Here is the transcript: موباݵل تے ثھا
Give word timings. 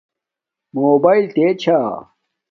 موباݵل 0.73 1.23
تے 1.35 1.45
ثھا 1.61 1.79